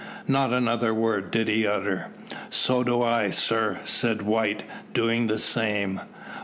[0.27, 2.07] Not another word did he utter.
[2.49, 4.63] "So do I, sir," said White,
[4.95, 6.01] doing the same.